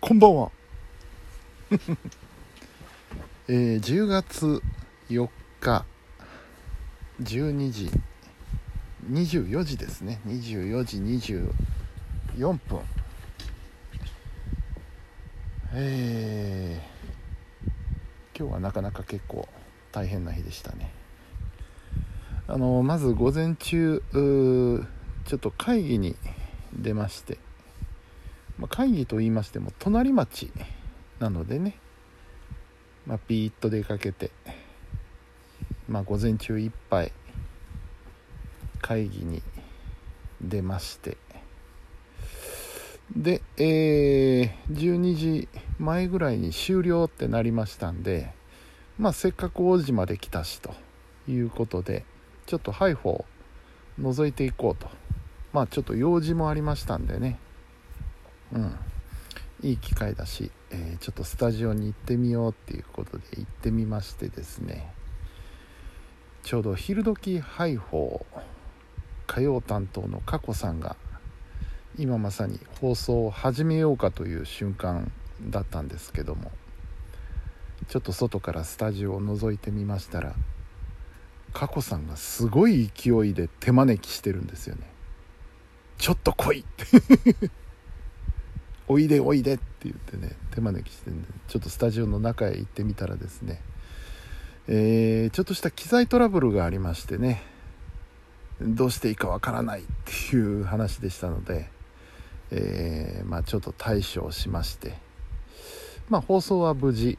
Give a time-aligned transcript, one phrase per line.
[0.00, 0.50] こんばんは。
[3.48, 4.62] えー、10月
[5.10, 5.28] 4
[5.60, 5.84] 日
[7.20, 7.90] 12時
[9.10, 10.22] 24時ですね。
[10.26, 12.80] 24時24分。
[15.74, 19.46] えー、今日はなかなか結構
[19.92, 20.94] 大変な日でしたね。
[22.48, 24.02] あのまず午前中
[25.26, 26.16] ちょっと会議に
[26.72, 27.36] 出まして。
[28.60, 30.52] まあ、会議と言いましても隣町
[31.18, 31.76] なのでね、
[33.06, 34.30] まあ、ピーッと出かけて、
[35.88, 37.12] まあ、午前中いっぱい
[38.82, 39.42] 会議に
[40.42, 41.16] 出まして
[43.16, 48.32] で、えー、12時前ぐらいに終了ってなりましたんで、
[48.98, 50.74] まあ、せっかく王子まで来たしと
[51.28, 52.04] いうことで
[52.46, 53.24] ちょっとハイフォを
[54.00, 54.88] 覗いていこうと。
[55.52, 57.38] まあちょっと用事もありましたんでね。
[58.52, 58.76] うん。
[59.62, 64.92] いい機会だし、えー、ちょっとスタジオに行ってみようっていうことで行ってみましてですね。
[66.42, 68.24] ちょうど昼時配報
[69.26, 70.96] 火曜担当の佳子さんが
[71.98, 76.50] 今まさに放送を始めようかという瞬間だったんですけども
[77.88, 80.34] ちょっと外からスタジオを覗いてみましたら
[81.52, 84.82] 佳子さんがすごい勢いで手招きしてるんですよね。
[85.98, 87.50] ちょっと来いって。
[88.90, 93.62] おいでおいでって言ってね手招きしてんでちょっとスタジオの中へ行ってみたらですね。
[94.66, 97.40] えー、ちょっとした機材トラブルがありましてね。
[98.60, 101.70] どうしていいかわからないっていう話でしたので、
[102.50, 104.98] えー、まあ、ちょっと対処しまして。
[106.08, 107.16] まあ、放送は無事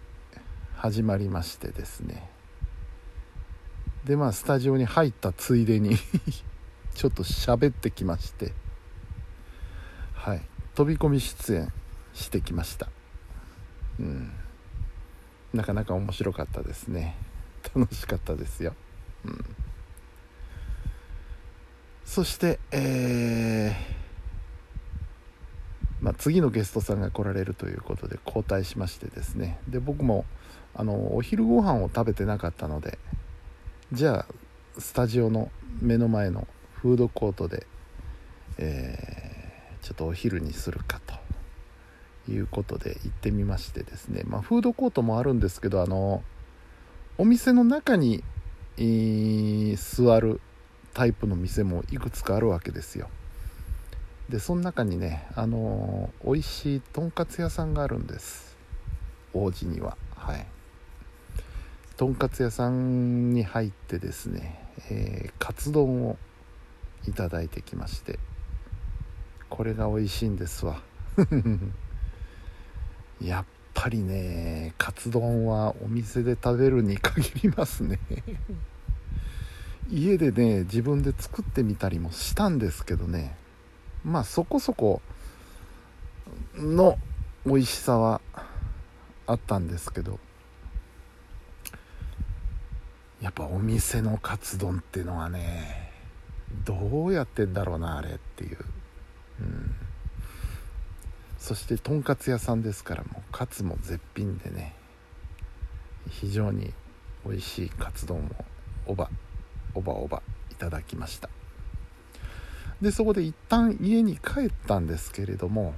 [0.75, 2.29] 始まりましてですね。
[4.03, 5.95] でまあスタジオに入ったついでに
[6.95, 8.51] ちょっと喋ってきまして。
[10.13, 10.50] はい。
[10.75, 11.73] 飛び込み出演
[12.13, 12.89] してきました。
[13.99, 14.31] うん。
[15.53, 17.15] なかなか面白かったですね。
[17.75, 18.73] 楽しかったですよ、
[19.25, 19.55] うん、
[22.05, 29.59] そしてえー、まあ、次のゲストさんが来られるということで交代しましてですね。
[29.67, 30.25] で僕も
[30.73, 32.97] あのお昼ご飯を食べてなかったので
[33.91, 35.51] じゃあスタジオの
[35.81, 37.67] 目の前のフードコートで、
[38.57, 39.20] えー
[39.81, 41.01] ちょっとお昼にするか
[42.25, 46.23] ということで行ってみましてですね、まあ、フードコートもあるんですけどあの
[47.17, 48.23] お店の中に、
[48.77, 50.39] えー、座る
[50.93, 53.09] タイプの店もいくつかあるわけですよ。
[54.29, 58.57] でその中にねあの美味しいとんかつ屋さんがあるんです。
[59.33, 59.97] 王子には。
[60.15, 60.45] はい。
[61.97, 64.59] とんかつ屋さんに入ってですね、
[64.89, 66.17] えー、カツ丼を
[67.07, 68.19] いただいてきまして。
[69.51, 70.81] これが美味しいんですわ。
[73.21, 77.99] やっぱりねカツ丼はお店で食べるに限りますね。
[79.91, 83.35] 家でね自分で作ってみたりもしたんですけどね。
[84.05, 85.01] まあそこそこ
[86.55, 86.97] の
[87.45, 88.21] 美味しさは
[89.27, 90.17] あったんですけど。
[93.21, 95.91] やっぱお店のカツ丼っていうのはね
[96.65, 98.57] どうやってんだろうなあれっていう、
[101.51, 104.73] そしてとんかつ屋さんですからもうカツも絶品でね
[106.09, 106.71] 非常に
[107.25, 108.45] 美味しいカツ丼を
[108.85, 109.09] おば
[109.75, 111.29] おばおばいただきました。
[112.81, 115.73] でそこで一旦家に帰ったんですけれども、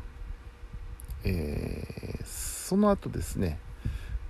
[1.24, 3.58] えー、その後ですね、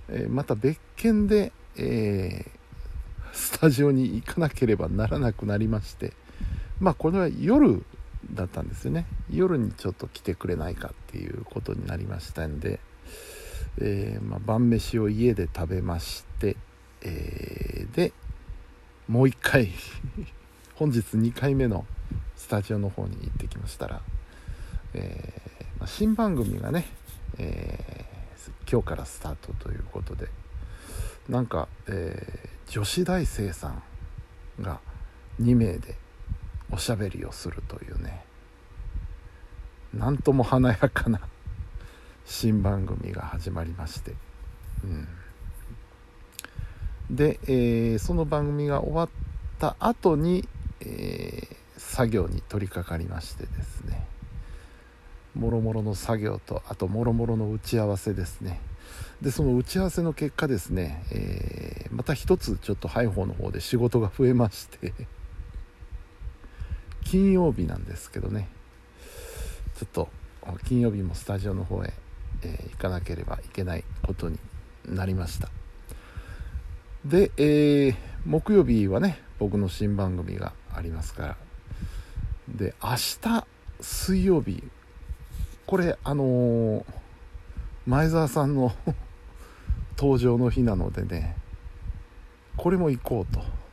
[0.08, 6.14] えー、また別件で、えー、スタジオに行かなければならなくなりまして
[6.80, 7.84] まあこれは夜
[8.32, 9.06] だったんですよね。
[9.30, 12.80] 夜にちょっと来てくれないかっていうことになりましたんで、
[13.78, 16.56] えー、まあ、晩飯を家で食べまして、
[17.02, 18.12] えー、で
[19.08, 19.70] もう一回
[20.76, 21.86] 本日2回目の
[22.36, 24.02] スタジオの方に行ってきましたら、
[24.94, 26.86] えー、まあ、新番組がね、
[27.38, 28.04] え
[28.70, 30.28] 今日からスタートということで
[31.28, 33.82] なんか、え女子大生さん
[34.60, 34.80] が
[35.40, 35.96] 2名で
[36.74, 38.24] おしゃべりをするというね。
[39.94, 41.20] なんとも華やかな
[42.26, 44.14] 新番組が始まりまして、
[44.82, 44.86] う
[47.12, 49.08] ん、で、えー、その番組が終わっ
[49.60, 50.48] た後に、
[50.80, 54.04] えー、作業に取り掛かりましてですね。
[55.36, 58.60] もろもろの作業とあともろもろの打ち合わせですね。
[59.22, 64.92] でその打ち合わせの結果ですね、えー、また一つちょっとハイホーの方で仕事が増えまして。
[67.04, 68.48] 金曜日なんですけどね。
[69.78, 70.08] ちょっと
[70.64, 71.92] 金曜日もスタジオの方へ、
[72.42, 74.38] えー、行かなければいけないことに
[74.86, 75.48] なりました。
[77.04, 81.36] で、えー、木曜日はね僕の新番組がありますから。
[82.48, 82.90] で明
[83.20, 83.46] 日
[83.80, 84.62] 水曜日。
[85.66, 86.84] これあのー、
[87.86, 88.72] 前澤さんの
[89.98, 91.36] 登場の日なのでね
[92.56, 93.63] これも行こうと。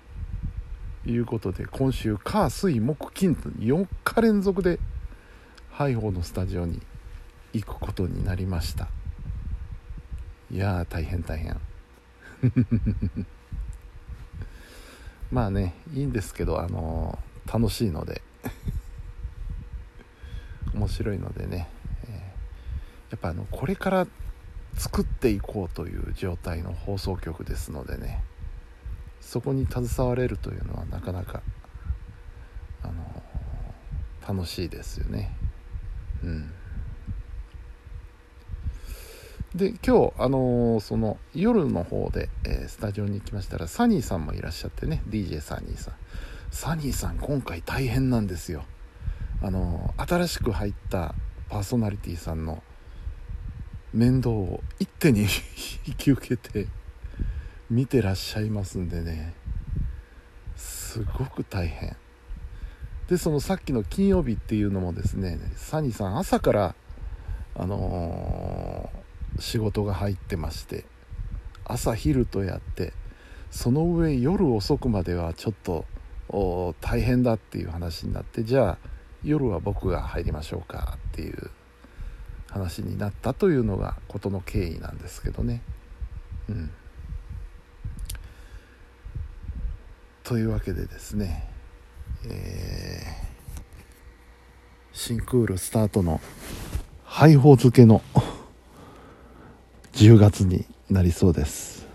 [1.06, 4.80] いうことで今週火水木金と4日連続で
[5.72, 6.80] ハイホーのスタジオに
[7.54, 8.88] 行くことになりました。
[10.52, 11.60] いやー大変大変。
[15.32, 18.22] まあねいいんですけどあのー、楽しいので
[20.74, 21.70] 面白いのでね、
[22.06, 22.12] えー、
[23.12, 24.08] やっぱあのこれから
[24.76, 28.24] 作っていこうという状態の放送局ですのでね
[29.22, 31.42] そこに携われるというのはなかなか
[32.84, 33.24] あの
[34.28, 35.36] 楽しいですよね。
[36.24, 36.52] うん。
[39.56, 45.94] で今日あの、その夜の方で、えー、スタジオに行きましたらサニーさんもいらっしゃってね DJ サニーさん。
[46.52, 48.64] サニーさん今回大変なんですよ。
[49.42, 51.16] あの、新しく入った
[51.50, 52.62] パーソナリティーさんの
[53.94, 55.22] 面倒を一手に
[55.86, 56.68] 引き受けて
[57.72, 59.34] 見てらっしゃいますんでね。
[60.58, 61.96] すごく大変。
[63.08, 66.76] でそのさっきの金曜日っていうのもですねサニーさん朝から
[67.56, 70.84] あのー、仕事が入ってまして
[71.64, 72.92] 朝昼とやって
[73.52, 75.86] その上夜遅くまではちょっと
[76.82, 78.78] 大変だっていう話になってじゃあ
[79.24, 81.52] 夜は僕が入りましょうかっていう
[82.50, 85.62] 話になったというのが事の経緯なんですけどね。
[86.50, 86.72] うん、
[90.32, 91.44] というわけでですね、
[92.26, 96.22] えー、新クールスタートの
[97.04, 98.02] 配報付けの
[99.92, 101.86] 10月になりそうです。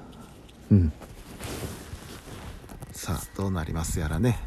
[0.71, 0.93] うん。
[2.93, 4.39] さあどうなりますやらね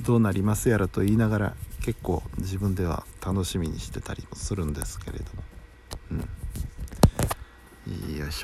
[0.00, 5.42] どうなりますやらと言いながら結構自分では楽しみにしてたりもするんですけれども
[6.12, 6.14] う
[8.14, 8.43] んよいし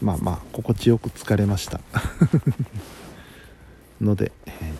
[0.00, 1.80] まあまあ心地よく疲れました。
[4.00, 4.30] ので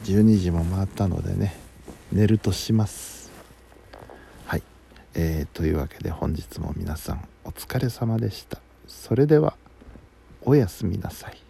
[0.04, 1.56] 12時も回ったのでね
[2.12, 3.30] 寝るとします。
[4.46, 4.62] はい。
[5.14, 8.60] えー、というわけで本日も皆さんお疲れ様でした。
[8.86, 9.56] それでは
[10.42, 11.47] おやすみなさい。